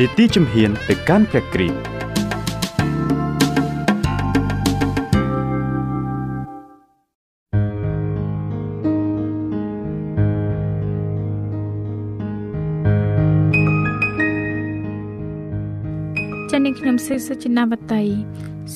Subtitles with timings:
[0.00, 1.76] នីតិជំហានទៅកាន់ព្រះគ្រីស្ទ
[16.50, 18.02] ចា៎នាងខ្ញុំសេសុចិនាវតី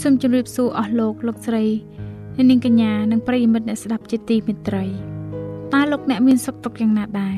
[0.01, 1.65] សូមជម្រាបសួរអស់លោកលោកស្រី
[2.51, 4.85] នាងកញ្ញានិងប្រិយមិត្តអ្នកស្ដាប់ជាទីមេត្រី
[5.75, 7.37] តើលោកអ្នកមានសុខទុក្ខយ៉ាងណាដែរ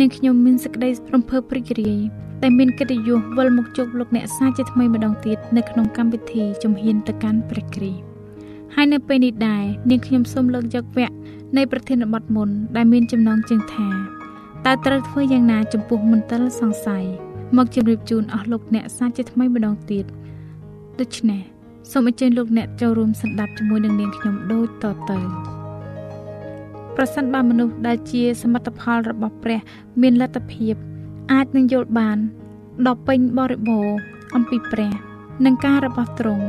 [0.00, 8.02] នាងខ្ញុំមានសេចក្តីរំភើបព្រីករាយ ដែលមានកិត្តិយសវិលមកជួបលោកអ្នកសាជាថ្មីម្ដងទៀតនៅក្នុងកម្មវិធីជំហានទៅកាន់ព្រះគ្រីស្ទ
[8.74, 11.14] ហើយនៅពេលនេះដែរនាងខ្ញុំសូមលើកយកវគ្គ
[11.56, 13.88] នៃប្រធានបទមុនដែលមានចំណងជើងថា
[14.66, 17.04] តើត្រូវធ្វើយ៉ាងណាចំពោះមន្ទិលសង្ស័យ
[17.56, 20.04] មកជម្រាបជូនអស់លោកអ្នកសាជាថ្មីម្ដងទៀត
[21.00, 21.42] ដូច្នេះ
[21.92, 25.18] សូមអញ្ជើញលោកអ្នកចូលរួមស្ដាប់ជាមួយនឹងនាងខ្ញុំដូចតទៅ
[26.96, 29.60] ប្រសិនបើមនុស្សដែលជាសមិទ្ធផលរបស់ព្រះ
[30.02, 30.74] មានលទ្ធភាព
[31.32, 32.18] អាចនឹងយល់បាន
[32.86, 33.88] ដល់ពេញបរិបូរ
[34.34, 34.94] អំពីព្រះ
[35.44, 36.46] និងការរបស់ទ្រង់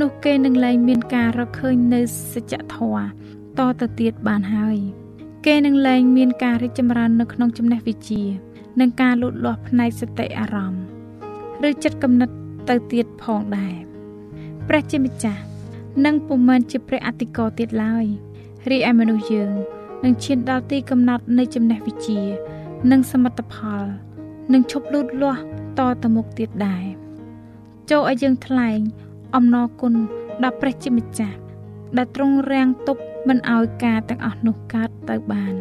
[0.00, 2.00] នោះគេនឹងលែងមានការរកឃើញនៅ
[2.32, 3.04] សច្ចធម៌
[3.58, 4.78] តទៅទៀតបានហើយ
[5.46, 8.22] គេនឹងលែងមានការរីកចម្រើននៅក្នុងចំណេះវិជ្ជា
[8.80, 10.84] និងការលូតលាស់ផ្នែកសតិអារម្មណ៍
[11.68, 12.30] ឬចិត្តគំនិត
[12.68, 13.74] ទៅទៀតផងដែរ
[14.68, 15.42] ព្រះជាម្ចាស់
[16.04, 18.06] នឹងពុំមែនជាព្រះអធិការទៀតឡើយ
[18.70, 19.52] រីឯមនុស្សយើង
[20.04, 22.20] នឹងឈានដល់ទីកំណត់នៃចំណេះវិជ្ជា
[22.90, 23.84] និងសមិទ្ធផល
[24.52, 25.42] នឹងឈប់លូតលាស់
[25.78, 26.84] តទៅមុខទៀតដែរ
[27.90, 28.78] ចូលឲ្យយើងថ្លែង
[29.36, 29.94] អំណរគុណ
[30.42, 31.38] ដល់ព្រះជាម្ចាស់
[31.96, 35.54] ដែលទ្រង់រាំងទប់មិនឲ្យការទាំងអស់នោះកើតទៅបាន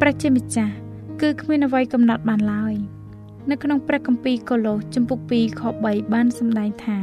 [0.00, 0.74] ព្រះជាម្ចាស់
[1.20, 2.74] គឺគ្មានអ្វីកំណត់បានឡើយ
[3.50, 6.98] នៅក្នុងព្រះគម្ពីរកូឡូសជំពូក2ខ3បានសម្ដែងថា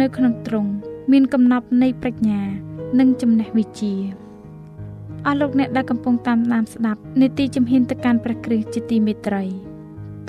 [0.00, 0.70] នៅក្នុងទ្រង់
[1.12, 2.40] មានកំណប់នៃប្រាជ្ញា
[2.98, 3.94] និងចំណេះវិជ្ជា
[5.26, 9.65] អស់លោកអ្នកដែលកំពុងតាមដានស្ដាប់នេតិជំហានទៅកាន់ព្រះគ្រីស្ទជាទីមេត្រី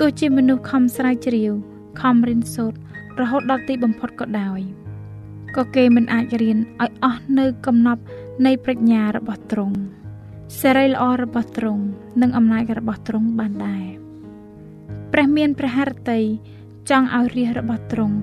[0.04, 1.52] ោះជាមនុស្សខំស្រាវជ្រាវ
[2.00, 2.78] ខំរៀនសូត្រ
[3.20, 4.60] រហូតដល់ទីបំផុតក៏ដោយ
[5.56, 8.02] ក៏គេមិនអាចរៀនឲ្យអស់នៅកំណប់
[8.46, 9.76] នៃប្រាជ្ញារបស់ទ្រង់
[10.60, 11.82] សេរីល្អរបស់ទ្រង់
[12.20, 13.84] និងអំណាចរបស់ទ្រង់បានដែរ
[15.12, 16.20] ព្រះមានព្រះハរតី
[16.90, 18.16] ចង់ឲ្យរាជរបស់ទ្រង់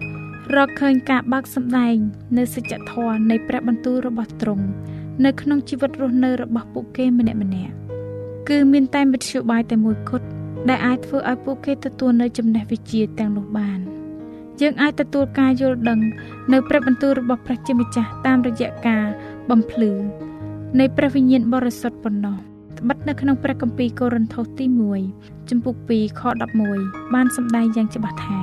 [0.56, 1.96] រកឃើញការបើកសម្ដែង
[2.38, 4.66] នៅសច្ចធម៌នៃព្រះបន្ទូលរបស់ទ្រង់
[5.26, 7.74] នៅក្នុងជីវិតរស់នៅរបស់ពួកគេម្នាក់ម្នាក់
[8.50, 10.28] គឺមានតែមធ្យោបាយតែមួយគត់
[10.70, 13.80] ដែលអាចធ្វើឲ្យពួកគេទទួលនៅចំណេះវិជ្ជាទាំងនោះបាន
[14.62, 16.00] យើងអាចទទួលការយល់ដឹង
[16.54, 19.06] នៅព្រះបន្ទូលរបស់ព្រះជាម្ចាស់តាមរយៈការ
[19.50, 19.92] បំភ្លឺ
[20.80, 22.38] នៃព្រះវិញ្ញាណបរិសុទ្ធប៉ុណ្ណោះ
[22.80, 24.66] ត្បិតនៅក្នុងព្រះគម្ពីរកូរិនថូសទី
[25.08, 26.22] 1ចំពុក2ខ
[26.68, 28.40] 11បានសម្ដែងយ៉ាងច្បាស់ថា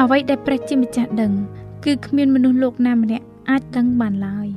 [0.00, 1.32] អ្វីដែលព្រះជាម្ចាស់ដឹង
[1.84, 4.48] គឺគ្មានមនុស្សលោកណាម្នាក់អាចដឹងបានឡើយ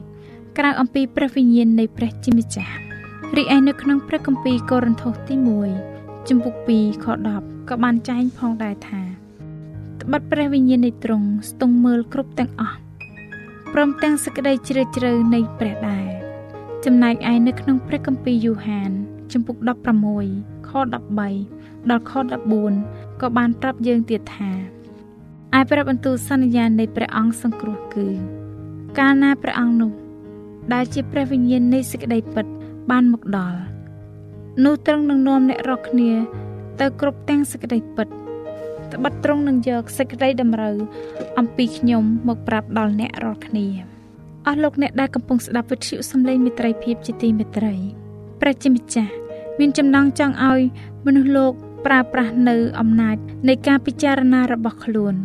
[0.57, 2.73] ក្រៅអំពីព្រះវិញ្ញាណនៃព្រះជាម្ចាស់
[3.37, 5.94] រីឯនៅក្នុងព្រះគម្ពីរកូរិនថូសទី1
[6.29, 7.05] ជំពូក2ខ
[7.37, 9.01] 10ក៏បានចែងផងដែរថា
[10.01, 12.79] ត្បិតព្រះវិញ្ញាណនៃទ្រង់ស្ទង់មើលគ្រប់ទាំងអស់
[13.73, 16.07] ព្រមទាំងសេចក្តីជ្រាលជ្រៅនៃព្រះដែរ
[16.85, 18.91] ចំណែកឯនៅក្នុងព្រះគម្ពីរយូហាន
[19.31, 19.57] ជំពូក
[20.13, 22.11] 16ខ13ដល់ខ
[22.66, 24.51] 14ក៏បានប្រាប់យើងទៀតថា
[25.57, 28.07] ឯព្រះបន្ទូលសន្យានៃព្រះអង្គសង្គ្រោះគឺ
[28.99, 29.91] កាលណាព្រះអង្គនោះ
[30.73, 32.45] ដែលជាព្រះវិញ្ញាណនៃសេចក្តីពិត
[32.91, 33.59] បានមកដល់
[34.63, 36.11] នោះទ្រង់នឹងនាំអ្នករាល់គ្នា
[36.79, 38.07] ទៅគ្រប់ទាំងសេចក្តីពិត
[38.93, 40.75] ត្បិតទ្រង់នឹងយកសេចក្តីតម្រូវ
[41.40, 43.66] អំពីខ្ញុំមកប្រាប់ដល់អ្នករាល់គ្នា
[44.47, 47.75] អស់លោកអ្នកដែលកំពុងស្ដាប់វិទ្យុសំឡេងមិត្តភាពជាទីមេត្រី
[48.41, 49.13] ព្រះជាម្ចាស់
[49.59, 50.61] មានចំណងចង់ឲ្យ
[51.05, 51.53] មនុស្សលោក
[51.85, 53.17] ប្រើប្រាស់នៅអំណាច
[53.47, 55.16] នៃការពិចារណារបស់ខ្លួន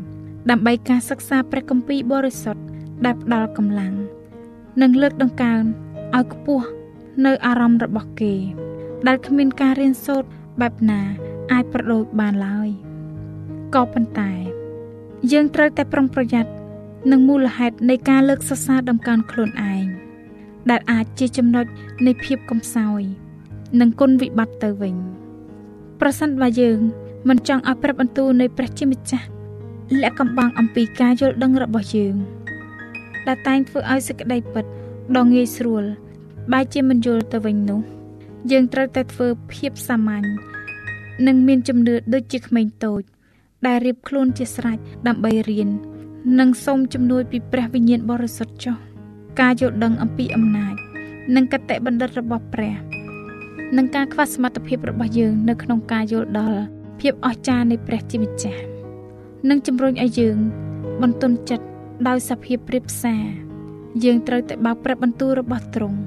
[0.51, 2.63] ដើម្បីការសិក្សាព្រះគម្ពីរបរិសុទ្ធ
[3.05, 3.95] ដែលផ្ដល់កម្លាំង
[4.83, 5.63] និងលើកដង្កើង
[6.17, 6.67] ឲ្យខ្ពស់
[7.27, 8.35] នៅអារម្មណ៍របស់គេ
[9.07, 10.29] ដែលគ្មានការរៀនសូត្រ
[10.61, 11.01] បែបណា
[11.53, 12.69] អាចប្រដូចបានឡើយ
[13.75, 14.33] ក៏ប៉ុន្តែ
[15.33, 16.51] យើងត្រូវតែប្រុងប្រយ័ត្ន
[17.11, 19.85] នឹងមូលហេតុនៃការលើកសរសើរដំកើងខ្លួនឯង
[20.71, 21.67] ដែលអាចជាចំណុច
[22.07, 23.03] នៃភាពកំសោយ
[23.81, 24.97] និងគុណវិបត្តិទៅវិញ
[26.01, 26.79] ប្រសិនបើយើង
[27.29, 29.27] មិនចង់ឲ្យព្រះបន្ទូលនៃព្រះជាម្ចាស់
[30.03, 32.15] លាក់កំបាំងអំពីការយល់ដឹងរបស់យើង
[33.27, 34.65] ដែលតែងធ្វើឲ្យសេចក្តីពិត
[35.17, 35.85] ដ៏ងាយស្រួល
[36.53, 37.81] បែរជាមិនយល់ទៅវិញនោះ
[38.51, 40.27] យើងត្រូវតែធ្វើភាពសាមញ្ញ
[41.27, 43.03] និងមានជំនឿដូចជាក្មេងតូច
[43.67, 45.69] ដែលរៀបខ្លួនជាស្រេចដើម្បីរៀន
[46.39, 48.77] និងសូមជំនួយពីព្រះវិញ្ញាណបរិសុទ្ធចុះ
[49.41, 50.75] ការយល់ដឹងអំពីអំណាច
[51.37, 52.75] និងកតេបណ្ឌិតរបស់ព្រះ
[53.77, 56.61] និងការខ្វះសមត្ថភាពរបស់យើងនៅក្នុងការយល់ដល់
[57.01, 58.63] ភាពអស្ចារ្យនៃព្រះជាម្ចាស់
[59.49, 60.39] និងជំរុញឲ្យយើង
[61.03, 61.67] បន្ទន់ចិត្ត
[62.09, 63.25] ដោយសភាពព្រៀបផ្សារ
[64.05, 65.99] យើងត្រូវតែបើកព្រះបន្ទូលរបស់ទ្រង់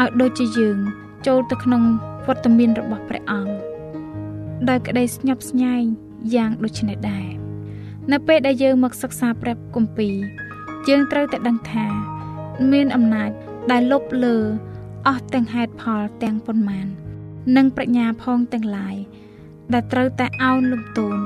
[0.00, 0.78] ឲ្យដូចជាយើង
[1.26, 1.82] ចូលទៅក្នុង
[2.26, 3.54] វត្តមានរបស់ព្រះអង្គ
[4.68, 5.84] ដោយក្តីស្ញប់ស្ញែង
[6.34, 7.26] យ៉ាងដូចនេះដែរ
[8.12, 10.16] នៅពេលដែលយើងមកសិក្សាព្រះគម្ពីរ
[10.88, 11.86] យើងត្រូវតែដឹងថា
[12.72, 13.30] មានអំណាច
[13.70, 14.36] ដែលលុបលើ
[15.08, 16.86] អស់ទាំងហេតុផលទាំងប៉ុន្មាន
[17.56, 18.96] និងប្រាជ្ញាផងទាំងឡាយ
[19.72, 21.18] ដែលត្រូវតែអោនលំទោន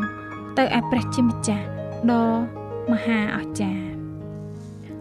[0.58, 1.67] ទៅឯព្រះជាម្ចាស់
[2.11, 2.26] ដ៏
[2.91, 3.87] មហាអស្ចារ្យ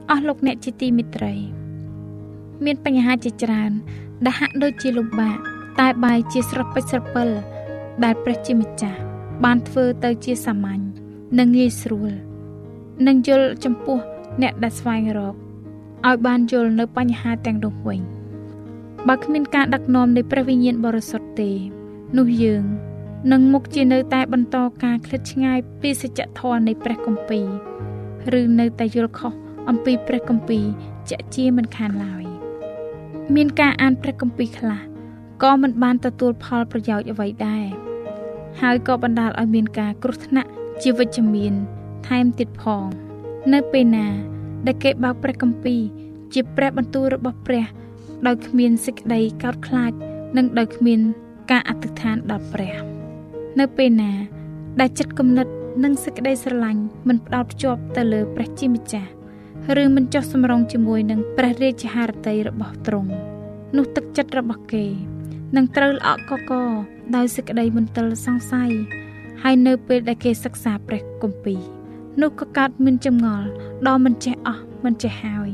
[0.10, 1.36] អស់លោកអ្នកជាទីមិត្តរី
[2.66, 3.72] មានបញ្ហាជាច្រើន
[4.26, 5.38] ដែលហាក់ដូចជាលំបាក
[5.80, 7.30] តែបែរជាស្រពេចស្រពិល
[8.04, 9.00] ដែលព្រះជាម្ចាស់
[9.44, 10.82] បានធ្វើទៅជាសាមញ្ញ
[11.40, 12.12] និងងាយស្រួល
[13.08, 14.00] និងយល់ចំពោះ
[14.42, 15.36] អ្នកដែលស្វែងរក
[16.08, 18.02] ឲ្យបានយល់នៅបញ្ហាទាំងនោះវិញ
[19.08, 21.52] បើគ្មានការដឹកនាំនៃព្រះវិញ្ញាណបរិសុទ្ធទេ
[22.18, 22.64] នោះយើង
[23.32, 27.40] នឹងមុខជានៅតែបន្តការឃ្លាតឆ្ងាយពីសច្ចធម៌នៃព្រះគម្ពី
[28.34, 29.34] រឬនៅតែយល់ខុស
[29.70, 30.66] អំពីព្រះគម្ពីរ
[31.10, 32.29] ជាក់ជាមិនខានឡើយ
[33.36, 34.82] មានការអានព្រះគម្ពីរខ្លះ
[35.44, 37.66] ក៏មិនបានទទួលផលប្រយោជន៍អ្វីដែរ
[38.62, 40.50] ហើយក៏បណ្ដាលឲ្យមានការគ្រោះថ្នាក់
[40.82, 41.54] ជាវិជ្ជមាន
[42.08, 42.86] ថែមទៀតផង
[43.54, 44.08] នៅពេលណា
[44.66, 45.82] ដែលគេបើកព្រះគម្ពីរ
[46.34, 47.66] ជាព្រះបន្ទូលរបស់ព្រះ
[48.28, 49.92] ដោយគ្មានសេចក្តីកោតខ្លាច
[50.38, 51.00] និងដោយគ្មាន
[51.52, 52.76] ការអធិដ្ឋានដល់ព្រះ
[53.60, 54.12] នៅពេលណា
[54.80, 55.48] ដែលចិត្តគំនិត
[55.84, 59.10] និងសេចក្តីស្រឡាញ់មិនផ្ដោតភ្ជាប់ទៅលើព្រះជាម្ចាស់
[59.78, 63.12] ឬមិនចោះសម្រងជាមួយនឹងព្រះរាជហារតីរបស់ទ្រង់
[63.76, 64.86] នោះទឹកចិត្តរបស់គេ
[65.56, 66.52] នឹងត្រូវល្អក់កក
[67.16, 68.72] ដោយសេចក្តីមន្ទិលសង្ស័យ
[69.44, 71.62] ហើយនៅពេលដែលគេសិក្សាព្រះគម្ពីរ
[72.22, 73.48] នោះក៏កើតមានចម្ងល់
[73.88, 75.50] ដ៏មិនចេះអស់មិនចេះហើយ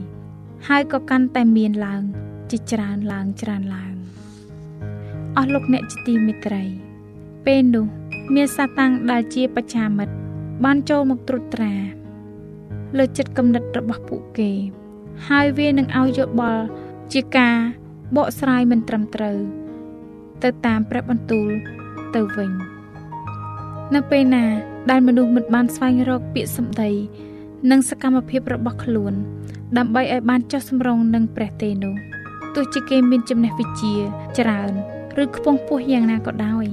[0.68, 2.04] ហើយក៏កាន់តែមានឡើង
[2.52, 3.94] ជាច្រើនឡើងច្រើនឡើង
[5.38, 6.64] អស់លោកអ្នកជាទីមេត្រី
[7.46, 7.86] ពេលនោះ
[8.36, 10.14] មានសាតាំងដែលជាបច្ចាមិត្ត
[10.64, 11.74] បានចូលមកត្រួតត្រា
[12.98, 14.52] លើចិត្តគំនិតរបស់ពួកគេ
[15.28, 16.64] ហើយវានឹងឲ្យយោបល់
[17.14, 17.56] ជាការ
[18.16, 19.38] បកស្រាយមិនត្រឹមត្រូវ
[20.44, 21.50] ទៅតាមព្រះបន្ទូល
[22.16, 22.52] ទៅវិញ
[23.96, 24.46] នៅពេលណា
[24.90, 26.92] ដែលមនុស្សមិនបានស្វែងរកពាក្យសម្ដី
[27.72, 29.14] និងសកម្មភាពរបស់ខ្លួន
[29.78, 31.96] ដើម្បីឲ្យបានចុះសម្រុងនឹងព្រះទេនោះ
[32.56, 33.94] ទោះជាគេមានចំណេះវិជ្ជា
[34.40, 34.72] ច្រើន
[35.24, 36.66] ឬខ្ពង់ខ្ពស់យ៉ាងណាក៏ដោយ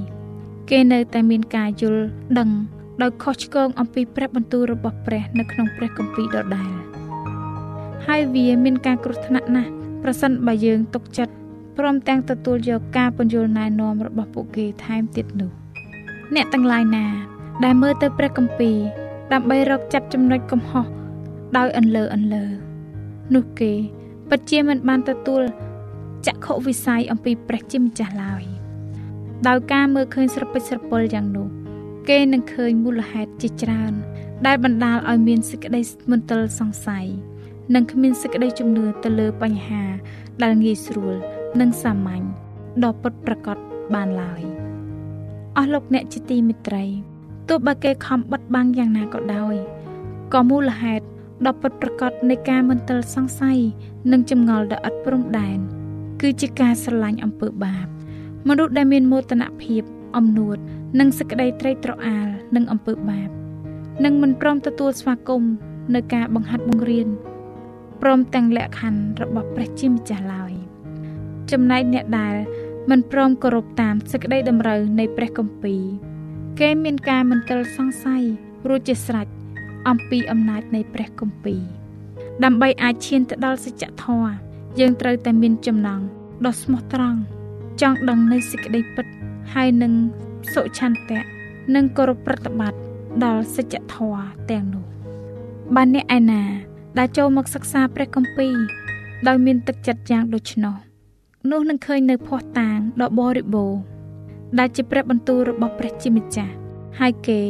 [0.69, 2.03] គេនៅតែមានការយល់
[2.39, 2.49] ដឹង
[3.01, 6.71] ដោយខុសឆ្គងអំពីព្រះបន្ទូលរបស់ព្រះនៅក្នុងព្រះគម្ពីរដដែល
[8.07, 9.69] ហើយវាមានការគ្រោះថ្នាក់ណាស់
[10.03, 11.33] ប្រសិនបើយើងទុកចិត្ត
[11.77, 15.51] ព្រមទាំងទទួលយកការពន្យល់ណែនាំរបស់ពួកគេថែមទៀតនោះ
[16.35, 17.05] អ្នកទាំងឡាយណា
[17.63, 18.77] ដែលមើលទៅព្រះគម្ពីរ
[19.33, 20.85] ដើម្បីរកចាប់ចំណុចកំហុស
[21.57, 22.45] ដោយអន្លើអន្លើ
[23.35, 23.71] នោះគេ
[24.29, 25.41] ពិតជាមិនបានទទួល
[26.27, 28.43] ចក្ខុវិស័យអំពីព្រះជាម្ចាស់ឡើយ
[29.47, 31.62] ដោយការមើលឃើញស្រពេចស្រពិលយ៉ាងនោះ
[32.09, 33.93] គេនឹងឃើញមូលហេតុជាច្រើន
[34.45, 35.81] ដែលបណ្ដាលឲ្យមានសេចក្តី
[36.11, 37.05] មន្ទិលសង្ស័យ
[37.75, 39.83] និងគ្មានសេចក្តីជំនឿទៅលើបញ្ហា
[40.43, 41.15] ដែលងាយស្រួល
[41.59, 42.23] និងសាមញ្ញ
[42.83, 43.57] ដ៏ពិតប្រាកដ
[43.93, 44.41] បានឡើយ
[45.57, 46.85] អស់លោកអ្នកជាទីមេត្រី
[47.49, 49.55] ទោះបើគេខំបិទបាំងយ៉ាងណាក៏ដោយ
[50.33, 51.05] ក៏មូលហេតុ
[51.45, 53.59] ដ៏ពិតប្រាកដនៃការមន្ទិលសង្ស័យ
[54.11, 55.59] និងចម្ងល់ដ៏ឥតព្រំដែន
[56.21, 57.87] គឺជាការស្រឡាញ់អំពើបាប
[58.47, 59.83] មនុស្សដែលមានមោទនភាព
[60.17, 60.57] អំនួត
[60.99, 63.29] និងសេចក្តីត្រេកត្រអាលនឹងអំពើបាប
[64.05, 65.53] និងមិនព្រមទទួលស្វាគមន៍
[65.95, 67.07] នៅការបង្ហាត់បង្រៀន
[68.01, 70.53] ព្រមទាំងលក្ខខណ្ឌរបស់ព្រះជាម្ចាស់ឡើយ
[71.51, 72.35] ចំណែកអ្នកដែល
[72.89, 75.83] មិនព្រមគោរពតាមសេចក្តីតម្រូវនៃព្រះគម្ពីរ
[76.59, 78.23] គេមានការមន្ទិលសង្ស័យ
[78.67, 79.27] រួចជាស្រេច
[79.89, 81.61] អំពីអំណាចនៃព្រះគម្ពីរ
[82.43, 84.31] ដើម្បីអាចឈានទៅដល់សច្ចធម៌
[84.79, 86.01] យើងត្រូវតែមានចំណង
[86.45, 87.19] ដ៏ស្មោះត្រង់
[87.81, 89.07] ចង់ដឹងនៅសេចក្តីពិត
[89.53, 89.93] ហើយនឹង
[90.53, 91.21] សុឆន្ទៈ
[91.75, 92.79] និងគោរពប្រតិបត្តិ
[93.23, 94.85] ដល់សច្ចធម៌ទាំងនោះ
[95.75, 96.43] បានអ្នកឯណា
[96.97, 98.55] ដែលចូលមកសិក្សាព្រះគម្ពីរ
[99.27, 100.75] ដោយមានទឹកចិត្តយ៉ាងដូច្នោះ
[101.51, 103.81] នោះនឹងឃើញនៅភ័ស្តុតាងដ៏បរិបូរណ៍
[104.59, 106.53] ដែលជាព្រះបន្ទូលរបស់ព្រះជាម្ចាស់
[106.99, 107.41] ហើយគេ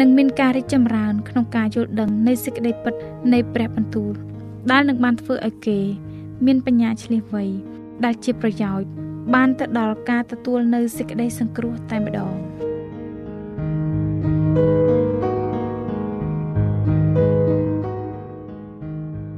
[0.00, 2.94] និងមានការរីកចម្រើន ក្នុងការយល់ដឹងនៃសេចក្តីពិត
[3.32, 4.12] នៃព្រះបន្ទូល
[4.70, 5.78] ដែលនឹងបានធ្វើឲ្យគេ
[6.46, 7.44] មានបញ្ញាឆ្លៀសវៃ
[8.04, 8.88] ដែលជាប្រយោជន៍
[9.34, 12.32] បានទៅដល់ការទទួលនៅសេចក្តីសង្គ្រោះតែម្ដង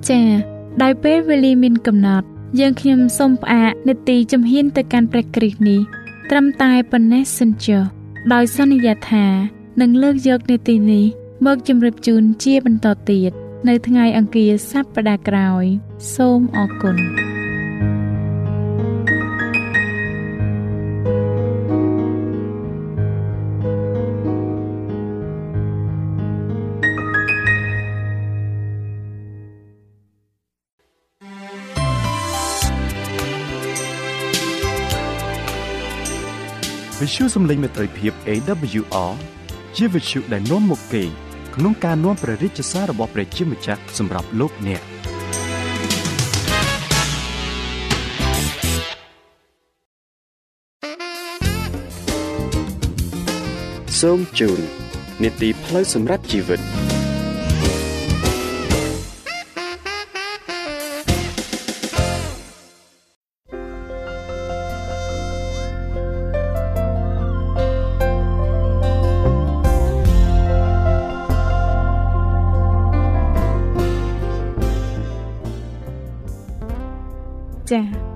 [0.09, 0.29] ចា៎
[0.83, 2.27] ដោយពេលវេលាមានកំណត់
[2.61, 5.81] យើងខ្ញុំសូមផ្អាកនេតិជំហានទៅកាន់ព្រះគ្រីស្ទនេះ
[6.31, 7.83] ត្រឹមតែប៉ុណ្ណេះសិនចុះ
[8.33, 9.27] ដោយសន្យាថា
[9.81, 11.05] នឹងលើកយកនេតិនេះ
[11.47, 13.33] មកជម្រាបជូនជាបន្តទៀត
[13.69, 15.65] នៅថ្ងៃអង្គារសប្តាហ៍ក្រោយ
[16.15, 16.97] សូមអរគុណ
[37.01, 39.13] វិទ្យុសំឡេងមេត្រីភាព AWR
[39.77, 41.03] ជាវិទ្យុដែលនាំមកពី
[41.55, 44.83] ក្នុងការនាំព្រះរាជសាររបស់ព្រះជាម្ចាស់សម្រាប់លោកអ្នក
[54.01, 54.61] សូមជូន
[55.23, 56.61] នីតិផ្លូវសម្រាប់ជីវិត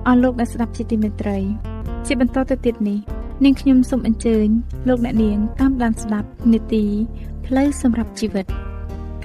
[0.09, 1.37] អស់លោកអ្នកស្ដាប់ជាទីមេត្រី
[2.07, 2.99] ជាបន្តទៅទៀតនេះ
[3.43, 4.47] នាងខ្ញុំសូមអញ្ជើញ
[4.87, 6.85] លោកអ្នកនាងតាមដានស្ដាប់នេតិ
[7.45, 8.45] ផ្លូវសម្រាប់ជីវិត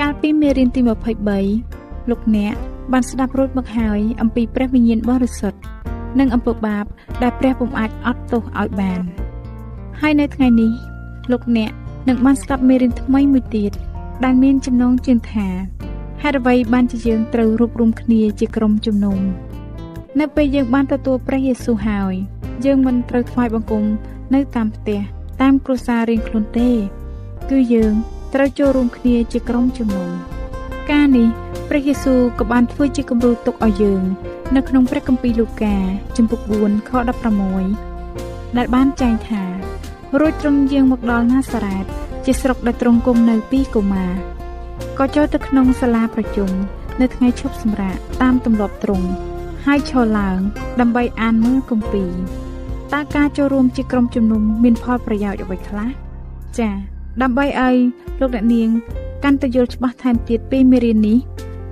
[0.01, 0.81] កាលពីមេរៀនទី
[1.47, 2.55] 23លោកអ្នក
[2.93, 5.59] បានស្ដាប់រួចមកហើយអំពីព្រះវិញ្ញាណបរិសុទ្ធ
[6.19, 6.85] និងអំពើបាប
[7.23, 9.01] ដែលព្រះពុំអាចអត់ទោសឲ្យបាន
[10.01, 10.73] ហើយនៅថ្ងៃនេះ
[11.33, 11.71] លោកអ្នក
[12.09, 13.73] នឹងបានស្ដាប់មេរៀនថ្មីមួយទៀត
[14.25, 15.49] ដែលមានចំណងជើងថា
[16.23, 19.19] ហេតុអ្វីបានជាយើងត្រូវរួបរวมគ្នាជាក្រុមជំនុំ
[20.21, 22.15] នៅពេលយើងបានទទួលព្រះយេស៊ូវហើយ
[22.65, 23.85] យើងមិនត្រូវថ្វាយបង្គំ
[24.35, 25.01] នៅតាមផ្ទះ
[25.43, 26.71] តាមគ្រួសាររៀងខ្លួនទេ
[27.51, 27.95] គឺយើង
[28.35, 30.09] ត្រូវចូលរួមគ្នាជាក្រុមជំនុំ
[30.91, 31.29] ការនេះ
[31.69, 34.03] ព្រះយេស៊ូវក៏បានធ្វើជាគំរូទុកឲ្យយើង
[34.57, 35.77] នៅក្នុងព្រះគម្ពីរលូកា
[36.17, 36.91] ជំពូក4ខ
[37.75, 39.43] 16ដែលបានចែងថា
[40.21, 41.85] រួចត្រង់យើងមកដល់ណាសារ៉េត
[42.25, 44.07] ជាស្រុកដែលទ្រង់គង់នៅពីកូម៉ា
[44.99, 46.51] ក៏ចូលទៅក្នុងសាលាប្រជុំ
[47.01, 49.09] នៅថ្ងៃឈប់សម្រាកតាមទម្លាប់ទ្រង់
[49.67, 50.39] ហើយឈរឡើង
[50.81, 52.13] ដើម្បីអានមើលគម្ពីរ
[52.93, 55.91] តើការចូលរួមជាក្រុមជំនុំមានផលប្រយោជន៍អ្វីខ្លះ
[56.59, 56.75] ចា៎
[57.23, 57.77] ដើម្បីឲ្យ
[58.21, 58.69] លោកអ្នកនាង
[59.25, 61.19] កាន់តែយល់ច្បាស់ថែមទៀតពីមេរៀននេះ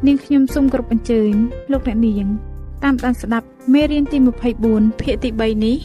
[0.06, 1.32] នាងខ្ញុំសូមគោរពអញ្ជើញ
[1.72, 2.26] លោកអ្នកនាង
[2.82, 4.18] តាមដានស្ដាប់មេរៀនទី
[4.60, 5.76] 24ភាគទី3នេះ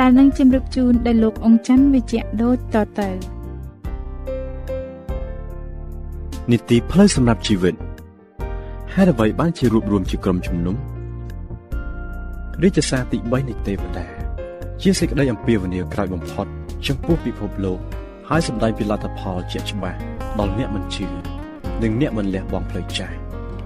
[0.00, 3.08] ដែលនឹងជម្រាបជូនដល់លោកអង្គច័ន្ទវិជ្ជៈដូចតទៅ
[6.50, 7.74] នីតិផ្លូវសម្រាប់ជីវិត
[8.94, 10.76] ហេតុអ្វីបានជារួបរวมជាក្រុមជំនុំ
[12.60, 14.06] រាជសារទី3នៃទេវតា
[14.82, 16.46] ជាសេចក្តីអំពាវនាវក្រោយបំផុត
[16.86, 17.78] ចំពោះពិភពលោក
[18.28, 19.98] ហើយសម្ដែងពីលទ្ធផលជាក់ច្បាស់
[20.38, 21.06] ដល់អ្នកមិនជឿ
[21.82, 23.16] និងអ្នកមិនលះបង់ផ្លូវចាស់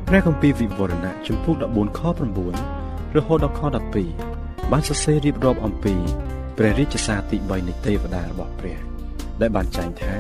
[0.09, 2.01] ព្រះគម្ពីរវិវរណៈចំពោះ14ខ
[2.59, 3.61] 9រហូតដល់ខ
[4.15, 5.95] 12បានសរសេររៀបរាប់អំពី
[6.59, 8.79] ព្រះរាជសារទី3នៃទេវតារបស់ព្រះ
[9.41, 10.15] ដែលបានចែងថា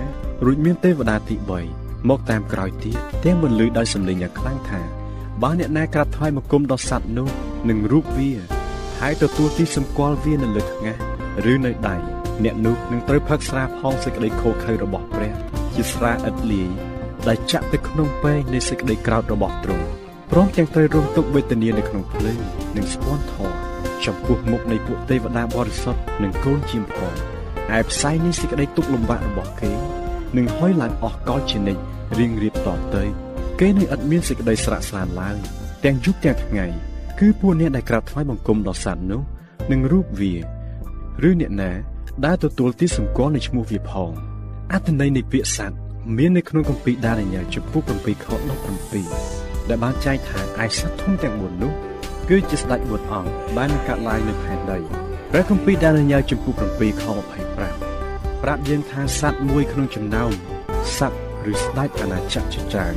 [0.45, 1.37] រួចមានទេវតាទី
[1.73, 4.81] 3មកតាមក្រោយទៀតទាំងបន្លឺដោយសម្លេងយ៉ាងខ្លាំងថា
[5.43, 7.29] បើអ្នកណាក្រាបថ្វាយបង្គំដល់សត្វនោះ
[7.69, 8.56] និងរូបវា
[9.00, 10.97] ហើយទទួលទីសម្គាល់វានៅលើថ្ងាស
[11.53, 11.97] ឬនៅដៃ
[12.45, 15.33] អ្នកនោះនឹងត្រូវផឹកស្រាផងសេចក្តីខូខើរបស់ព្រះ
[15.75, 16.71] ជាស្រាឥតលាយ
[17.29, 19.87] ដែលចាក់ទៅក្នុងពេងនៃសេចក្តីក្រោធរបស់ទ្រង់
[20.33, 22.38] ព្រមទាំងត្រូវរងទុក្ខវេទនានៅក្នុងភ្លើង
[22.76, 23.53] និងស្ពាន់ធរ
[24.05, 27.12] ចំពោះមុខនៃពួកទេវតាបរិសុទ្ធនិងកូនជាមផង
[27.76, 29.73] ឯផ្សាយនៃសេចក្តីទុក្ខលំបាករបស់គេ
[30.37, 31.83] នឹងហុយឡើងអស់កលជានិច្ច
[32.19, 33.05] រៀងរៀបតទៅ
[33.61, 35.37] គេនឹងឥតមានសេចក្តីស្រក់ស្រានឡើង
[35.85, 36.67] ទាំងយប់ទាំងថ្ងៃ
[37.21, 39.23] គឺពួកអ្នកដែលក្រាបថ្វាយបង្គំដល់សត្វនោះ
[39.73, 40.35] នឹងរូបវា
[41.29, 41.71] ឬអ្នកណា
[42.25, 44.11] ដែលទទួលទីសម្គាល់នៃឈ្មោះវាផង
[44.73, 45.77] អត្ថន័យនៃពាក្យសត្វ
[46.17, 48.27] មាននៅក្នុងគម្ពីរដានីយ៉ែលចំពោះ7ខ
[48.99, 51.73] 17ដែលបានចែងថាឯសត្វធំទាំង4នោះ
[52.29, 54.79] គឺជាស្ដេចបុត្រអង្គដែលនឹងកាត់ឡើងនៅផែនដី
[55.31, 57.05] ព្រះគម្ពីរដានីយ៉ែលចំពោះ7ខ
[57.75, 60.31] 25ប្រាប់យើងថាសត្វមួយក្នុងចំណោម
[60.99, 61.19] សត្វ
[61.51, 62.95] ឬស្ដេចអាណាចក្រជាច្រើន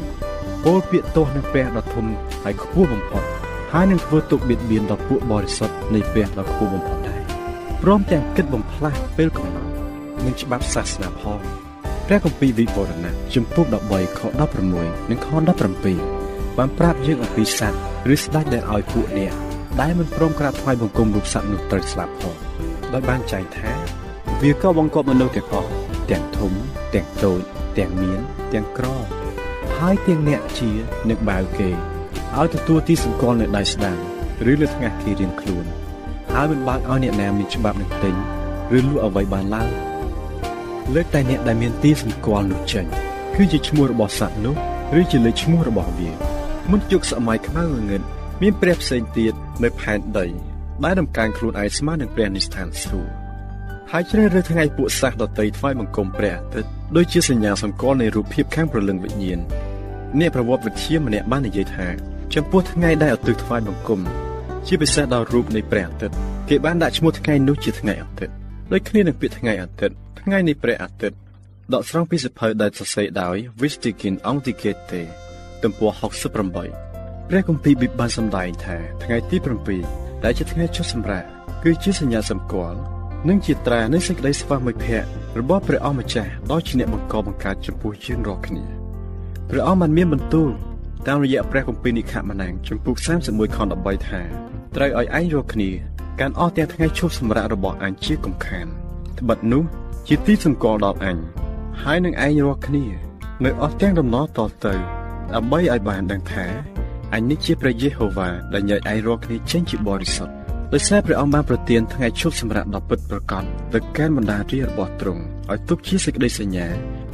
[0.64, 2.06] ពោលពាក្យទោសនឹងព្រះដ៏ធំ
[2.44, 3.26] ហើយខ្ពស់បំផុត
[3.74, 7.22] ហើយនឹងធ្វើទុកបៀតបៀនដល់ពួកបរិសុទ្ធនៃព្រះដ៏ខ្ពស់បំផុតដែរ
[7.82, 9.70] ព្រមទាំងគិតបំផ្លាស់ពេលកំណត់
[10.26, 11.40] និងច្បាប់សាសនាផង
[12.08, 14.22] ព្រះគម្ពីរវិវរណៈជំពូក13ខ
[14.66, 15.28] 16និងខ
[15.94, 17.80] 17បានប្រាប់យើងអំពីសត្វ
[18.14, 19.34] ឬស្ដេចដែលឲ្យពួកអ្នក
[19.82, 22.36] ដែលមិនព្រមក្រាបថ្វាយបង្គំរូបសត្វនោះត្រូវស្លាប់ផង
[22.94, 23.70] ដោយបានចែងថា
[24.42, 25.72] វាក៏បង្កប់មនុស្សទាំងអស់
[26.12, 26.54] ទាំងធំ
[26.94, 27.42] ទាំងតូច
[27.78, 28.20] ទាំងមាន
[28.54, 28.88] ទាំងក្រ
[29.78, 30.72] ហើយទាំងអ្នកជា
[31.10, 31.72] នឹងបាវគេ
[32.38, 33.98] ឲ្យទទួលទីសង្កល់នៅដៃស្ដាំ
[34.52, 35.66] ឬលើថ្ងាសគេរៀងខ្លួន
[36.34, 38.16] ហើយមិនបើកឲ្យអ្នកណាមានច្បាប់នឹងទិញ
[38.78, 39.70] ឬលក់អ្វីបានឡើយ
[40.96, 42.86] លើកតែអ្នកដែលមានទីសង្កល់នោះចេញ
[43.36, 44.56] គឺជាឈ្មោះរបស់សត្វនោះ
[45.00, 46.12] ឬជាលេខឈ្មោះរបស់វា
[46.72, 48.02] មុនយុគសម័យខ្មៅងងឹត
[48.42, 49.34] មានព្រះផ្សេងទៀត
[49.64, 50.26] នៅផែនដី
[50.84, 53.12] ដែលដំកើងខ្លួនឯងស្មើនឹងព្រះនិស្ថានសួគ៌
[53.92, 59.40] ហើយជ្រើសរើសថ្ងៃពួកសាសដតីថ្វាយបង្គំព្រះអាទិត្យដោយជាសញ្ញាសម្គាល់នៃរូបភាពខាងព្រលឹងវិញ្ញាណ
[60.20, 61.88] អ្នកប្រវត្តិវិទ្យាម្នាក់បាននិយាយថា
[62.36, 64.00] ចំពោះថ្ងៃដែលឧទ្ទិសថ្វាយបង្គំ
[64.68, 66.16] ជាពិសេសដល់រូបនៃព្រះអាទិត្យ
[66.50, 68.34] គេបានដាក់ឈ្មោះថ្ងៃនោះជាថ្ងៃអាទិត្យ
[68.72, 71.18] ដូចគ្នានឹងពាក្យថ្ងៃអាទិត្យថ្ងៃនៃព្រះអាទិត្យ
[71.74, 75.02] ដកស្រង់ពីសភៅដែលសរសេរដោយ Vistikin Antiquete
[75.64, 75.92] ទំព័រ
[76.80, 79.38] 68ព្រះគម្ពីរប៊ីបានសម្ដែងថាថ្ងៃទី
[79.82, 81.24] 7ដែលជាថ្ងៃចុះសម្រាក
[81.64, 82.80] គឺជាសញ្ញាសម្គាល់
[83.28, 85.08] និងជាត្រានៃសេចក្តីស្វាមីភក្តិ
[85.40, 88.66] របស់ព្រះអង្គម្ចាស់ដ៏ជាអ្នកបង្កបង្កើតចំពោះយើងរាល់គ្នា
[89.50, 90.52] ព្រះអង្គបានមានបន្ទូល
[91.08, 94.22] តាមរយៈព្រះគម្ពីរនិខមណាំងចំពុក31ខ13ថា
[94.76, 95.70] ត្រូវឲ្យឯងរាល់គ្នា
[96.20, 98.68] កាន់អស់ទាំងថ្ងៃឈប់សម្រាករបស់អញជាកំខាន
[99.20, 99.64] ត្បិតនោះ
[100.08, 101.18] ជាទីសង្កល់ដល់អញ
[101.84, 102.86] ហើយនឹងឯងរាល់គ្នា
[103.46, 104.74] នៅអស់ទាំងដំណរតទៅ
[105.34, 106.46] ដើម្បីឲ្យបានដឹងថា
[107.14, 110.34] អញនេះជាព្រះយេហូវ៉ាដែលញែកឯងរាល់គ្នាចេញជាបរិសុទ្ធ
[110.74, 116.68] ដោយសារព្រះអង្គបានប្រទានថ្ងៃឈប់សម្រាកដ៏ពិតប្រាកដទៅកាន់បណ្ដារារបស់ទ្រង់ឲ្យទុកជាសេចក្តីសញ្ញា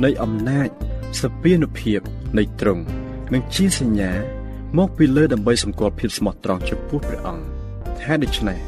[0.04, 0.68] នៃអំណាច
[1.20, 2.00] សពានុភាព
[2.38, 2.84] នៃទ្រង់
[3.34, 4.12] និងជាសញ្ញា
[4.77, 7.46] មកពីលើដើម្បីសម្គាល់ភាពស្មោះត្រង់ចំពោះព្រះអង្គ
[8.01, 8.60] ថាដូច្នេះ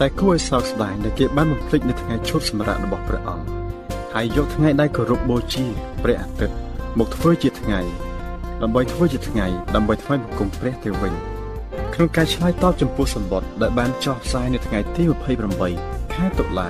[0.00, 3.46] តែគួរឲ្យសោកស្ដាយដែលគេបានបំភ្លេចនៅថ្ងៃឈប់សម្រាករបស់ព្រះអង្គ
[4.14, 5.64] ហើយយកថ្ងៃដែលគោរពបូជា
[6.02, 6.54] ព្រះអាទិត្យ
[6.98, 7.80] មកធ្វើជាថ្ងៃ
[8.62, 11.12] ដើម្បីធ្វើជាថ្ងៃដើម្បីថ្វាយបង្គំព្រះទៅវិញ
[11.94, 15.02] ក្នុងការឆ្លើយតបចំពោះសម្បត្តិដែលបានចុះផ្សាយនៅថ្ងៃទី
[15.58, 16.68] 28ខែតុលា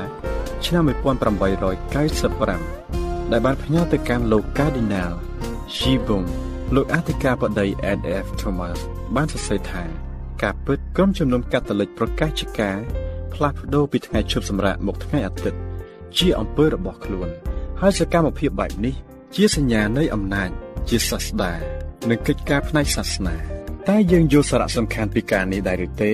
[0.66, 5.12] ឆ្នាំ1895ដែលបានផ្ញើទៅកាន់លោក Cardinal
[5.76, 6.26] Shibung
[6.74, 7.66] លោកអធិការបតី
[7.98, 8.78] NF Thomas
[9.16, 9.84] បានសរសេរថា
[10.42, 12.78] ការពិតក្រុមជំនុំកាតូលិកប្រកាសជាការ
[13.34, 15.58] ផ្លាស់ប្ដូរពីថ្ងៃឈប់សម្រាកមកថ្ងៃអាទិត្យ
[16.18, 17.28] ជាអំពើរបស់ខ្លួន
[17.80, 18.94] ហើយសកម្មភាពបែបនេះ
[19.36, 20.50] ជាសញ្ញានៃអំណាច
[20.88, 21.52] ជាសាស្តា
[22.08, 23.36] និងកិច្ចការផ្នែកសាសនា
[23.88, 26.10] តែយើងយល់សារៈសំខាន់ពីការនេះដែរឬទេ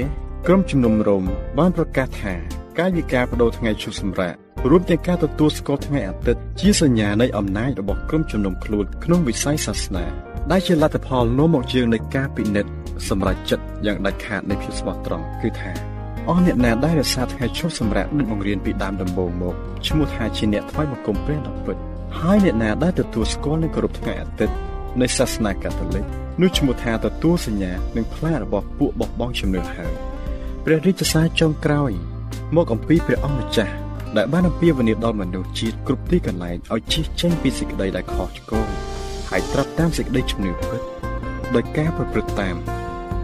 [0.46, 1.24] ក្រុមជំនុំរំ
[1.58, 2.34] បានប្រកាសថា
[2.78, 4.34] កាយវិការបដូរថ្ងៃឈប់សម្រាក
[4.70, 12.70] រួមទាំងការទទួលស្គាល់ថ្ងៃអាទិត្យជាសញ្ញានៃអំណាចរបស់ក្រុមជំនុំខ្លួនក្នុងវិស័យសាសនា ដែលជាលទ្ធផលនាំមកយើងនៃការពិនិត្យ
[13.08, 15.70] សម្រាប់ចិត្តយ៉ាងដាច់ខាតនៃភាពស្មោះត្រង់គឺថា
[16.28, 19.54] អស់អ្នកណាដែលរក្សាថ្ងៃឈប់សម្រាកដូចបង្រៀនពីដើមដំបូងមក
[19.86, 21.76] ឈ្មោះថាជាអ្នកថ្វាយបង្គំព្រះដ៏ពិត
[22.20, 24.54] ហើយអ្នកណាដែលទទួលស្គាល់និងគោរពថ្ងៃអាទិត្យ
[25.00, 26.04] នៃសាសនាកាតូលិក
[26.40, 29.92] នោះឈ្មោះថាទទួលសញ្ញានិងផ្លាករបស់ពួកបោះបង់ជំនឿហើយ
[30.64, 31.92] ព្រះរាជសារចុងក្រោយ
[32.56, 33.74] មកអំពីព្រះអង្គម្ចាស់
[34.16, 38.68] ដែលបានអំពាវនាវដល់មនុស្សជាតិគ្រប់ទីកន្លែងឲ្យជៀសចេញពីសេចក្តីដែលខុសឆ្គង
[39.30, 40.80] ហើយត្រាប់តាមសេចក្តីជំនឿពិត
[41.54, 42.56] ដោយការប្រព្រឹត្តតាម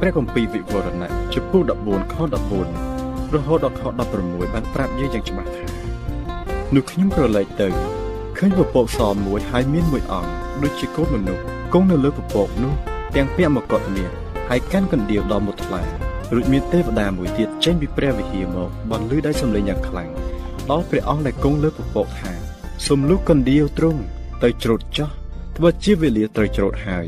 [0.00, 2.14] ព្រះគម្ពីរវិវរណៈចំពោះ14ខ
[2.74, 3.82] 14រហូតដល់ខ
[4.18, 5.64] 16បានប្រាប់យើងយ៉ាងច្បាស់ថា
[6.74, 7.68] នោះខ្ញុំក៏លេចទៅ
[8.38, 10.30] ឃើញពពកសមួយហើយមានមួយអង្គ
[10.62, 12.72] ដូចជាកូនមនុស្សគង់នៅលើពពកនោះ
[13.16, 14.10] ទាំងពាក់មកុដមាស
[14.48, 15.82] ហើយកាន់កណ្ដៀវដ៏មុតថ្លា
[16.32, 20.10] រួចមានទេវតាមួយទៀតចេញពីព្រះវិហារមកបន្លឺដោយសំឡេងយ៉ាងខ្លាំង
[20.70, 22.32] ដល់ព្រះអង្គដែលគង់លើពពកថា
[22.86, 24.00] សូមលុះកណ្ដៀវទ្រង់
[24.42, 25.21] ទៅច្រូតចោះ
[25.56, 27.06] ធ្វើជាវេលាត្រូវច្រូតហើយ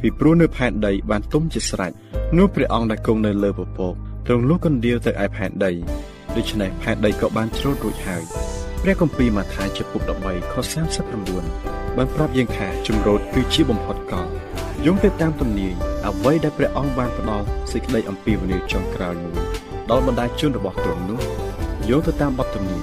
[0.00, 1.92] ពីព្រោះនៅផែនដីបានទុំជាស្រេច
[2.36, 3.94] នោះព្រះអង្គដែលគង់នៅលើពពក
[4.26, 5.72] ទ្រង់លុះកណ្ដៀវទៅឯផែនដី
[6.36, 8.22] ដូច្នេះផែនដីក៏បានច្រូតរួចហើយ
[8.82, 10.54] ព្រះគម្ពីរម៉ាថាយចំពុក13ខ
[11.24, 14.28] 39បានប្រាប់យើងថាជំរោតគឺជាបំផុតកល
[14.86, 15.74] យោងទៅតាមទំនាយ
[16.06, 19.38] អ្វីដែលព្រះអង្គបានផ្ដល់សេចក្តីអំពាវនាវចុងក្រោយមួយ
[19.90, 21.20] ដល់បណ្ដាជនរបស់ទ្រង់នោះ
[21.88, 22.82] យោងទៅតាមបទទំនាយ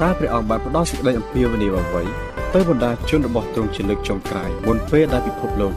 [0.00, 2.04] តើព្រះអង្គបានផ្ដល់សេចក្តីអំពាវនាវអ្វី
[2.54, 5.74] ទៅបណ្ដាជនរបស់ទ្រង់ជាលើកចុងក្រោយមុនពេលដែលពិភពលោក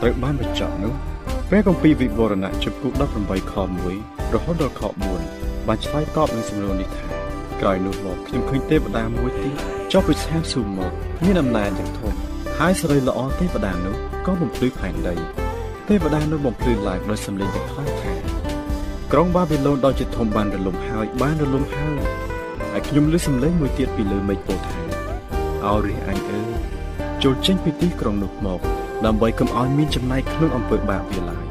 [0.00, 0.92] ត្រូវបានបញ្ចប់នោះ
[1.48, 3.54] ព្រះគម្ពីរវិវរណៈចំពុក18ខ
[3.94, 4.82] 1រហូតដល់ខ
[5.24, 7.06] 4បានឆ្លើយតបនឹងសំណួរនេះថា
[7.60, 9.54] ក្រោយនោះមកខ្ញុំឃើញទេវតាមួយទៀត
[9.92, 10.92] ចុះពីស្ថានសួគ៌មក
[11.24, 12.12] មានអំណាចយ៉ាងធំ
[12.58, 13.94] ហើយសេរីល្អទេវតានោះ
[14.26, 15.14] ក៏បំភ្លឺផែនដី
[15.88, 18.14] ទេវតានោះបំភ្លឺឡើងដោយសំឡេងយ៉ាងខ្លាំងថា
[19.12, 22.00] ក្រុងបាប៊ីឡូនដ៏ជាធំបានរលំហើយបានរលំហើយ
[22.72, 24.79] ហើយខ្ញុំឮសំឡេងមួយទៀតពីលើមេឃពោលថា
[25.66, 26.52] អោរិះអញអើយ
[27.22, 28.60] ចូលចេញពីទីក្រុងនោះមក
[29.06, 31.44] ដើម្បីកុំឲ្យមានចំណែកក្នុងអំពើបាបវាឡើយ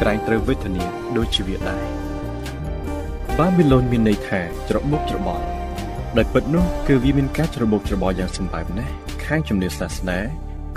[0.00, 0.84] ក្រែងត្រូវវេទនា
[1.16, 1.84] ដូចជាវាដែរ
[3.38, 5.44] បាប៊ីឡូនមានន័យថាច្របូកច្របល់
[6.16, 8.92] ដោយពិតនោះគឺវាមានការច្របូកច្របល់យ៉ាងសម្បើមណាស់
[9.24, 10.18] ខាងជំនឿសាសនា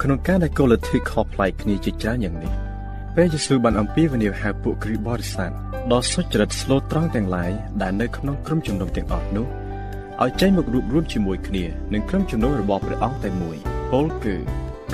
[0.01, 2.53] ក្នុងការដែលគោលលទ្ធិខុសប្លែកគ្នាជាច្រើនយ៉ាងនេះ
[3.13, 5.51] ព្រះយេស៊ូវបានអំពាវនាវហៅពួកគ្រីស្ទបរិស័ទ
[5.91, 9.45] ដ៏សុចរិតស្លូតត្រង់ទាំងឡាយដែលនៅក្នុងក្រុមជំនុំទាំងអស់នោះ
[10.22, 13.58] ឲ្យចេញមករួបរวมជាមួយគ្នានឹងក្រុមជំនុំរបស់ព្រះអង្គតែមួយ។
[13.92, 14.36] ពលគឺ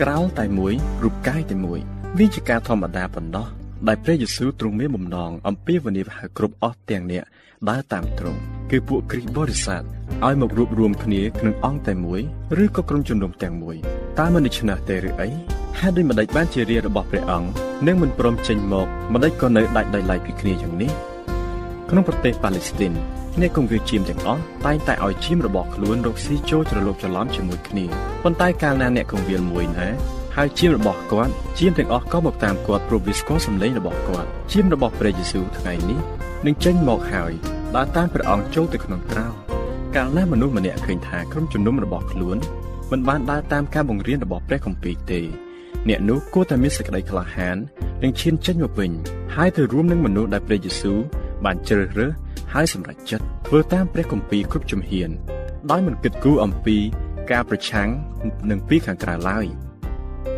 [0.01, 1.81] ក្រោលតែមួយរូបកាយតែមួយ
[2.19, 3.47] វាជាការធម្មតាប៉ុណ្ណោះ
[3.89, 7.25] ដែលព្រះយេស៊ូវទ្រង់មានបំណងអំពីវនីវហៅគ្រប់អស់ទាំងអ្នក
[7.69, 9.83] ដើរតាមទ្រង់គឺពួកគ្រីស្ទបរិស័ទ
[10.27, 12.21] ឲ្យមករួបរวมគ្នាក្នុងអង្គតែមួយ
[12.63, 13.77] ឬក៏ក្រុមជំនុំទាំងមួយ
[14.19, 15.29] តើមិនដូច្នេះទេឬអី
[15.79, 17.49] ហេតុដូចម្ដេចបានជារារបស់ព្រះអង្គ
[17.87, 20.93] នឹងមិនព្រមចេញមកម្ដេចក៏នៅដាច់ដោយឡែកពីគ្នាយ៉ាងនេះ
[21.94, 22.94] ក្នុងប្រទេសប៉ាឡេស្ទីន
[23.42, 27.86] អ្នកគង្វាលជាមទាំងអស់តែងតែឲ្យជាមរបស់ខ្លួនរកស៊ីចូលច្រឡូកច្រឡំជាមួយគ្នា
[28.24, 29.88] ប៉ុន្តែកាលណាអ្នកគង្វាលមួយណា
[30.36, 36.00] ហើយជាមរបស់គាត់ជាមទាំងអស់ក៏មកតាមគាត់ព្រោះវាស្គាល់សម្លេងរបស់គាត់ជាមរបស់ព្រះយេស៊ូវថ្ងៃនេះ
[36.46, 37.32] នឹងចេញមកហើយ
[37.76, 39.28] ដើរតាមព្រះអង្គចូលទៅក្នុងក្រៅ
[39.96, 42.38] កាលណាមនុស្សម្នាក់ឃើញថាក្រុមជំនុំរបស់ខ្លួន
[42.92, 45.22] មិនបានដើរតាមការបង្រៀនរបស់ព្រះគម្ពីរទេ
[45.90, 47.58] អ្នកនោះគួរតែមានសេចក្តីក្លាហាន
[48.04, 48.92] និងឈានចេញមកវិញ
[49.36, 51.00] ហើយទៅរួមនឹងមនុស្សដែលព្រះយេស៊ូវ
[51.46, 52.12] បានជ្រើសរើស
[52.54, 55.10] ហើយសម្រេចចិត្តធ្វើតាមព្រះគម្ពីរគ្រប់ជំហាន
[55.72, 56.78] ដោយមិនគិតគូរអំពី
[57.32, 57.90] ការប្រឆាំង
[58.50, 59.46] នឹងពីខាងក្រៅឡើយ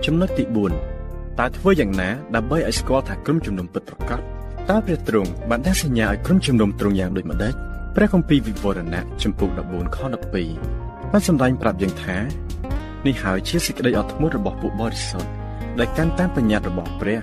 [0.06, 0.44] ចំណុចទី
[0.92, 4.20] 4តើធ្វើយ៉ាងណាដើម្បីឲ្យស្គាល់ថាក្រុមជំនុំពិតប្រាកដ
[4.70, 7.54] តើព្រះទ្រង់បានដាស់សញ្ញាឲ្យក្រុមជំនុំទ្រង់យ៉ាងដូចម្ដេច
[7.96, 9.98] ព្រះគម្ពីរវិវរណៈចំពុក14ខ
[10.56, 12.18] 12បានសម្ដែងប្រាប់យើងថា
[13.08, 15.30] នេះហើយជាសេចក្តីអត់ធ្មត់របស់ពួកបរិសុទ្ធ
[15.80, 17.20] ដែលកាន់តាមបញ្ញត្តិរបស់ព្រះ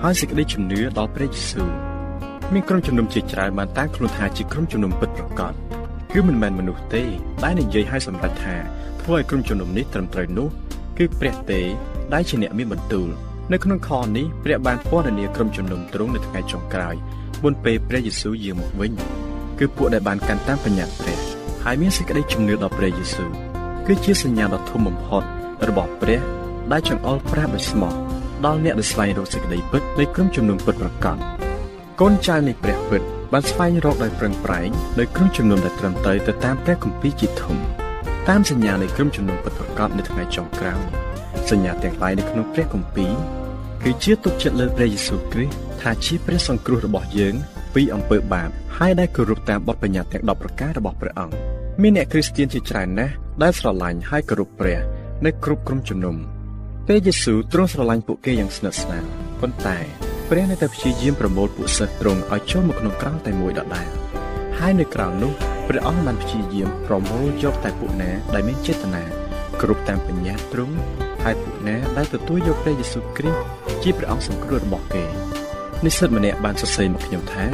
[0.00, 1.87] ហើយសេចក្តីជំនឿដល់ព្រះយេស៊ូវ
[2.54, 5.52] មានក្រុមជំនុំជាច្រើនបានតាំងខ្លួនថាជាក្រុមជំនុំពិតប្រាកដ
[6.12, 7.04] គឺមិនមែនមនុស្សទេ
[7.44, 8.56] ដែលនិយាយឲ្យសម្រេចថា
[9.00, 10.48] ធ្វើឲ្យក្រុមជំនុំនេះត្រឹមត្រូវនោះ
[10.98, 11.60] គឺព្រះទេ
[12.14, 13.08] ដែលជាអ្នកមានបន្ទូល
[13.52, 16.94] នៅក្នុងខនេះព្រះបានពណ៌នាក្រុមជំនុំទ្រង់នៅថ្ងៃចុងក្រោយ
[17.44, 18.92] មុនពេលព្រះយេស៊ូវយាងមកវិញ
[19.58, 21.18] គឺពួកដែលបានកាន់តាមបញ្ញត្តិព្រះ
[21.64, 23.30] ហើយមានសេចក្តីជំនឿដល់ព្រះយេស៊ូវ
[23.86, 25.22] គឺជាសញ្ញាដ៏ធំបំផុត
[25.68, 26.20] របស់ព្រះ
[26.72, 27.92] ដែលចង្អុលប្រាស់ដោយស្មោះ
[28.46, 31.18] ដល់អ្នកដែលស្វែងរកសេចក្តីពិតនៃក្រុមជំនុំពិតប្រាកដ
[32.02, 37.56] កូនចៅនៃព្រះពិតបានស្វែងរកដោយប្រឹងប្រែងដោយក្រុមជំនុំដែលត្រឹមត្រូវទៅតាមព្រះគម្ពីរជាធំ
[38.28, 40.80] តាមសញ្ញានៃក្រុមជំនុំពិតប្រាកដនៅថ្ងៃចុងក្រោយ
[41.50, 43.12] សញ្ញាទាំងឡាយនៅក្នុងព្រះគម្ពីរ
[43.84, 47.34] គឺជាទុកចិត្តលើព្រះយេស៊ូវគ្រីស្ទថាជាព្រះសង្គ្រោះរបស់យើង
[47.74, 51.34] ពីអំពើបាបហើយដែលគោរពតាមបទបញ្ញត្តិទាំង10ប្រការរបស់ព្រះអង្គ
[51.82, 54.78] មានអ្នកគ្រីស្ទានជាច្រើនណាស់ដែលស្រឡាញ់ហើយគោរពព្រះ
[55.24, 56.16] នៅគ្រប់ក្រុមជំនុំ
[56.86, 59.04] ព្រះយេស៊ូវទ្រង់ស្រឡាញ់ពួកគេយ៉ាងស្និទ្ធស្នាល
[59.40, 59.78] ប៉ុន្តែ
[60.32, 63.88] ព្រះនៅតែព្យាយាមប្រមូលពួកសិស្សទ្រង់ឲ្យចូលមកក្នុងក្រោលតែមួយដដែល
[64.58, 65.32] ហើយនៅក្រោលនោះ
[65.68, 69.02] ព្រះអង្គបានព្យាយាមប្រមូលយកតែពួកណាដែលមានចេតនា
[69.62, 70.74] គ្រប់តាមបញ្ញាទ្រង់
[71.24, 73.40] ហើយពួកណាដែលទទួលយកព្រះយេស៊ូវគ្រីស្ទ
[73.82, 75.04] ជាព្រះអង្គសង្គ្រោះរបស់គេ
[75.84, 77.44] និស្សិតម្នាក់បានសរសេរមកខ្ញុំថា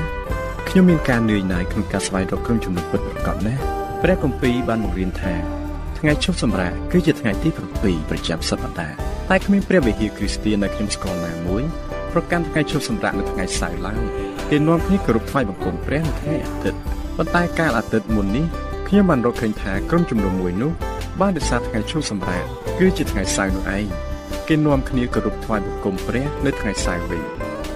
[0.68, 3.62] ខ្ញុំមានការនឿយណាយក្នុងការស្វែងរកក្រុមជំនុំពិតប្រាកដណាស់
[4.02, 5.34] ព្រះគម្ពីរបានបង្រៀនថា
[5.98, 8.96] ថ្ងៃឈប់សម្រាកគឺជាថ្ងៃទី7ប្រចាំសប្តាហ៍
[9.30, 11.64] តែគ្មានព្រះវិហារគ្រីស្ទាននៅខ្ញុំស្គាល់ណាមួយ
[12.14, 14.00] ប្រកាន់ថ្ងៃឈប់សម្រាកនៅថ្ងៃសៅរ៍ឡើង
[14.50, 16.78] គេនាំគ្នាគោរពថ្វាយបង្គំព្រះនៅថ្ងៃអាទិត្យ
[17.16, 18.46] ប៉ុន្តែកាលអាទិត្យមុននេះ
[18.88, 20.72] ខ្ញុំបានរកឃើញថាក្រុមជំនុំមួយនោះ
[21.20, 22.44] បានរក្សាថ្ងៃឈប់សម្រាក
[22.78, 23.84] គឺជាថ្ងៃសៅរ៍នោះឯង
[24.48, 27.22] គេនាំគ្នាគោរពថ្វាយបង្គំព្រះនៅថ្ងៃសៅរ៍វិញ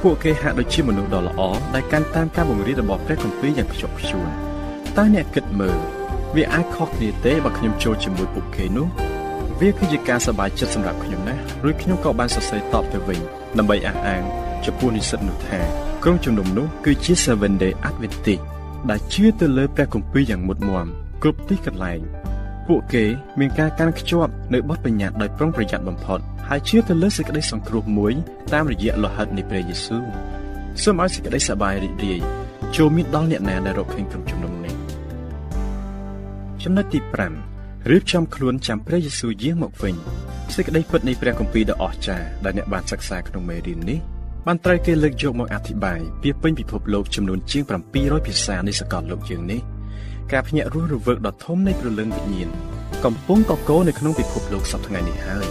[0.03, 1.41] ពួកគេហាក់ដូចជាមនុស្សដ៏ល្អ
[1.75, 4.29] ដែលកាន់តាមការបង្រៀនរបស់ព្រះគម្ពីរយ៉ាងខ្ជាប់ខ្ជួន
[4.97, 5.79] តើអ្នកគិតមើល
[6.37, 8.89] វាអាចខុសគ្នាទេបើខ្ញុំចូលជាមួយពួកគេនោះ
[9.61, 13.21] វាគឺជាការសប្បាយចិត្តសម្រាប់ខ្ញុំណាស់រួចខ្ញុំក៏បានសរសេរតបទៅវិញ
[13.59, 14.23] ដើម្បីអះអាង
[14.65, 15.61] ចំពោះនិស្សិតនោះថា
[16.03, 18.43] ក្រុមជំនុំនោះគឺជា Seven Day Adventist
[18.91, 20.87] ដែលជឿទៅលើព្រះគម្ពីរយ៉ាងមុតមម
[21.23, 22.01] គ្រប់ទីកន្លែង
[22.69, 23.05] ពួកគេ
[23.39, 26.19] មានការកាន់ខ្ជាប់នៅបទបញ្ញត្តិដោយប្រុងប្រយ័ត្នបំផុត
[26.49, 28.13] ហើយជឿទៅលើសេចក្តីសង្គ្រោះមួយ
[28.53, 30.05] តាមរយៈលោហិតនៃព្រះយេស៊ូវ
[30.83, 32.21] សូមឲ្យសេចក្តីសប្បាយរីករាយ
[32.77, 34.75] ចូលមានដល់អ្នកណាដែលរកឃើញក្រុមជំនុំនេះ
[36.63, 37.48] ចំណុចទី5
[37.87, 39.95] រៀបចំខ្លួនចាំព្រះយេស៊ូវយាងមកវិញ
[40.55, 43.99] សេចក្តីពិតនៃព្រះគម្ពីរដ៏អស្ចារ្យដែលអ្នកបានសិក្សាក្នុងមេរៀននេះ
[44.47, 47.63] បានត្រូវគេលើកយកមកអធិប្បាយពីពេញពិភពលោកចំនួនជាង
[47.95, 49.61] 700ភាសានៃសកលលោកយើងនេះ
[50.33, 52.49] ការភ្ញាក់រស់រវើកដ៏ធំនៃព្រលឹងវិញ្ញាណ
[53.05, 55.47] កំពុងកកនៅក្នុងពិភពលោកសប្តាហ៍ថ្ងៃនេះហើយ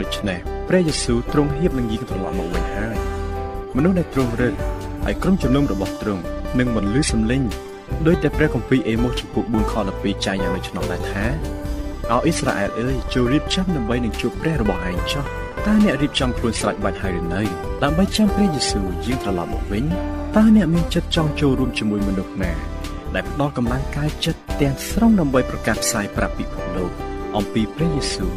[0.00, 2.96] ដូច្នេះព្រះយេស៊ូវទ្រង់ហៀបនឹងយាងត្រឡប់មកវិញហើយ
[3.76, 4.54] មនុស្សដែលទ្រង់រើស
[5.04, 6.22] ហើយក្រុមជំនុំរបស់ទ្រង់
[6.58, 7.42] នឹងមិនលឺសំឡេង
[8.06, 11.34] ដោយតែព្រះគម្ពីរអេម៉ូសចំពុក4ខ12ចែងយ៉ាងដូចនោះដែរថាឲ្យ
[12.10, 15.24] អ៊ីស្រាអែលអើយចូលរៀបចំដើម្បីនឹងជួបព្រះរបស់ឯងចុះ
[15.66, 17.42] តើអ្នករៀបចំខ្លួនស្រេចបាច់ហើយឬនៅ
[17.82, 19.84] ដើម្បីចាំព្រះយេស៊ូវយាងត្រឡប់មកវិញ
[20.36, 22.52] តើអ្នកមានចិត្តចង់ចូលរួមជាមួយមនុស្សណា
[23.14, 26.90] ដែលផ្ដល់កម្លាំងកាយចិត្តទាំងស្រុងដើម្បីប្រកាសផ្សាយប្រាប់ពិភពលោក
[27.36, 28.32] អំពីព្រះយេស៊ូវ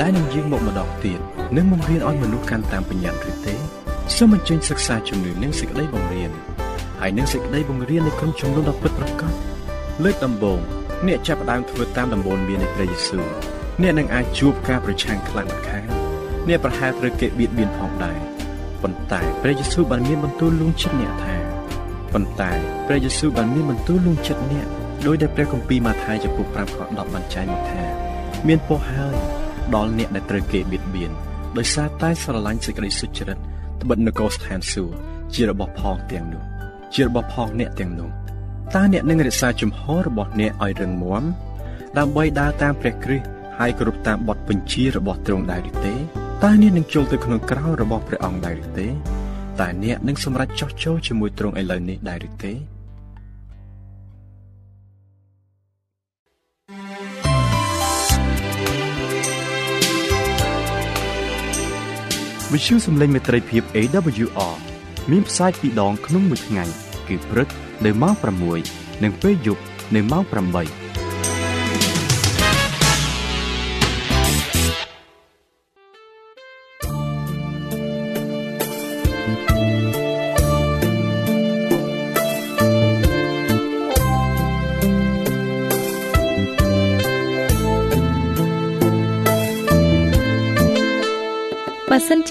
[0.00, 1.20] ដែលនឹងយាងមកម្ដងទៀត
[1.56, 3.54] និងបង្រៀនឲ្យមនុស្សកាន់តាមបញ្ញត្តិឬទេ
[4.16, 6.30] សូមអញ្ជើញសិក្សាជំនឿនិងសេចក្តីបង្រៀន
[7.00, 9.32] ហើយនឹងសេចក្តីបង្រៀននៃក្រុមជំនុំដ៏ពិតប្រាកដ
[10.04, 10.60] លើកដំបូង
[11.06, 13.26] អ្នកចាប់ផ្ដើមធ្វើតាមដំបូន្មាននៃព្រះយេស៊ូវ
[13.82, 15.84] អ្នកនឹងអាចជួបការប្រឆាំងខ្លាំងម្ខាង
[16.48, 18.18] អ្នកប្រហែលត្រូវគេបៀតបៀនផងដែរ
[18.82, 21.36] ប៉ុន្តែព្រះយេស៊ូវបានមានបន្ទូលលួងចិត្តអ្នកថា
[22.12, 22.50] ប៉ុន្តែ
[22.86, 24.66] ព្រះយេស៊ូវបានមានបន្ទូលលួងចិត្តអ្នក
[25.06, 27.82] ដោយដែលព្រះគម្ពីរម៉ាថាយចំពោះ5ខ10បានចែងមកថា
[28.48, 29.16] មានពរហើយ
[29.74, 31.10] ដល់អ្នកដែលត្រូវគេបៀតបៀន
[31.58, 33.38] ដោយសារតែស្រឡាញ់សេចក្តីសុចរិត
[33.82, 34.96] ត្បិតនគរស្ថានសួគ៌
[35.34, 36.57] ជារបស់ផងទាំងនោះ
[36.94, 38.10] ជារបស់ផងអ្នកទាំងនោះ
[38.74, 41.24] តើអ្នកនឹងរក្សាជំហររបស់អ្នកឲ្យរឹងមាំ
[41.98, 43.26] ដើម្បីដើរតាមព្រះគ្រីស្ទ
[43.58, 45.94] ហើយគោរពតាមបទបញ្ជារបស់ទ្រង់ដែរឬទេ
[46.44, 48.88] តើអ្នកនឹងចូលទៅក្នុងក្រោយរបស់ព្រះអង្គដែរឬទេ
[49.60, 52.52] តើអ្នកនឹងសម្រេចចោះចូលជាមួយទ្រង់ឥឡូវនេះដែរឬទេ
[62.52, 64.67] វិទ្យុសំឡេងមេត្រីភាព AWR
[65.10, 66.64] មានផ្សាយពីរដងក្នុងមួយថ្ងៃ
[67.08, 67.48] គឺព្រឹក
[67.84, 68.14] នៅម៉ោង
[68.58, 69.62] 6និងពេលយប់
[69.94, 70.77] នៅម៉ោង8